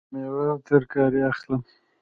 [0.09, 1.61] زه میوه او ترکاری اخلم